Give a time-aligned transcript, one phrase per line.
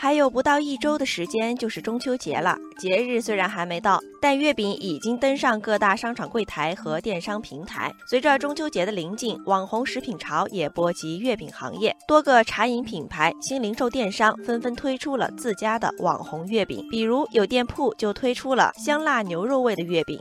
[0.00, 2.56] 还有不到一周的时间就是中秋节了。
[2.78, 7.92] 节日虽然还没到，但月饼已经登上各大商场柜台和电商平台。
[8.08, 11.92] 随着中秋节的临近，网红食品潮也波及月饼行业。
[12.06, 20.20] 多个茶饮品牌、新零售电商纷纷推出了自家的网红月饼，比如有店铺就推出了香辣牛肉味的月饼。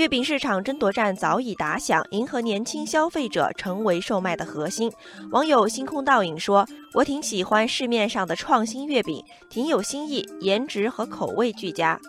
[0.00, 4.90] 月饼市场争夺战早已打响，迎合年轻消费者成为售卖的核心。
[5.30, 12.00] 网友星空倒影说：“我挺喜欢市面上的创新月饼，挺有新意，颜值和口味俱佳。”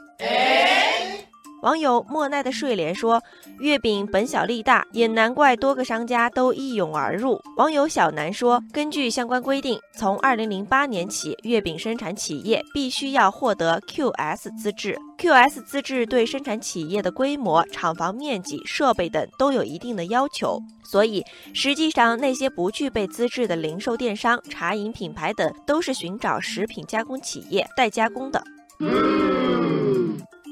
[1.61, 3.21] 网友莫奈的睡莲说
[3.59, 14.97] ：“月饼本小利大，也难怪多个商家都一涌而入。”网友小南说：“根据相关规定，从二零零八年起，月饼生产企业必须要获得 QS 资质。
[15.19, 20.59] QS 资质对生产企业的规模、厂房面积、设备等都有一定的要求。
[20.83, 21.23] 所以，
[21.53, 28.43] 实际上那些不具备资质的零售电商、茶饮品牌等，都是寻找食品加工企业代加工的。”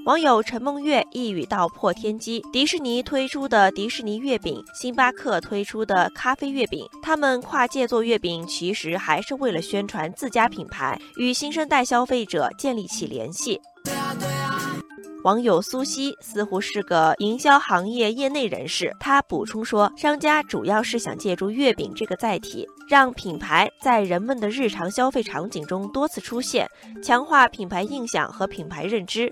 [0.10, 13.62] 网友陈梦月一语道破天机：迪士尼推出的迪士尼月饼，星巴克推出的咖啡月饼，他们跨界做月饼，其实还是为了宣传自家品牌，与新生代消费者建立起联系。
[15.24, 26.68] 网友苏西似乎是个营销行业业内人士，他补充说，商家主要是想借助月饼这个载体，让品牌在人们的日常消费场景中多次出现，
[27.04, 29.32] 强化品牌印象和品牌认知。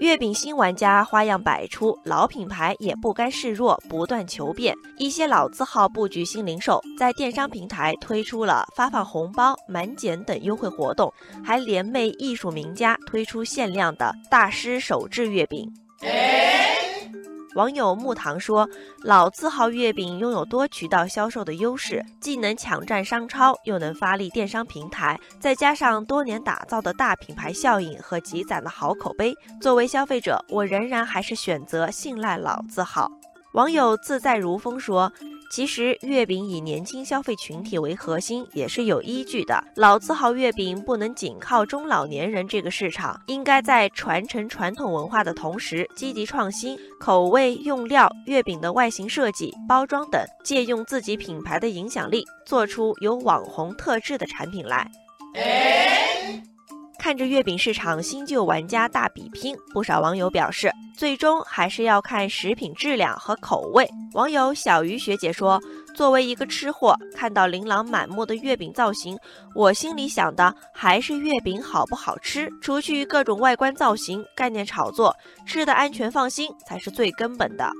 [0.00, 4.72] 月饼新玩家花样百出，老品牌也不甘示弱，不断求变。
[4.96, 11.12] 一些老字号布局新零售，在电商平台推出了发放红包、满减等优惠活动，
[11.44, 15.68] 还联袂艺术名家推出限量的大师手制月饼。
[17.58, 18.68] 网友木糖说
[19.02, 33.10] ：“老字号月饼拥有多渠道销售的优势，既能抢占商超，又能发力电商平台，再加上多年打造的大品牌效应和积攒的好口碑，作为消费者，我仍然还是选择信赖老字号。”
[33.54, 35.12] 网友自在如风说。
[35.50, 39.62] 其实月饼以年轻消费群体为核心也是有依据的。
[39.74, 54.90] 老字号月饼不能仅靠中老年人这个市场，应该在传承传统文化的同时，积极创新口味、用料、月饼的外形设计、包装等，借用自己品牌的影响力，做出有网红特质的产品来。
[56.98, 63.88] 看着月饼市场新旧玩家大比拼，不少网友表示，最终还是要看食品质量和口味。
[64.12, 65.60] 网友小鱼学姐说
[65.94, 69.16] ：“作为一个吃货，看到琳琅满目的月饼造型，
[69.54, 72.50] 我心里想的还是月饼好不好吃。
[72.60, 75.14] 除去各种外观造型、概念炒作，
[75.46, 77.70] 吃的安全放心才是最根本的。”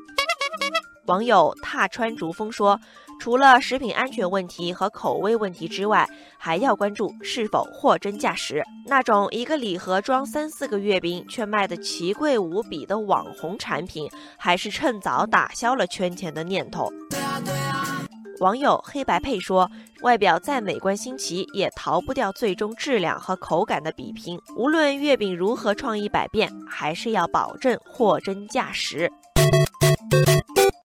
[1.09, 2.81] 网友踏川逐风说。
[3.21, 6.09] 除了食品安全问题和口味问题之外，
[6.39, 8.63] 还要关注是否货真价实。
[8.87, 16.89] 那种一个礼盒装三四个月饼却卖得奇贵无比的网红产品，还是趁早打消了圈钱的念头。
[18.39, 19.69] 网友黑白配说
[20.03, 24.41] ：“外表再美观新奇，也逃不掉最终质量和口感的比拼。
[24.57, 29.11] 无论月饼如何创意百变，还是要保证货真价实。”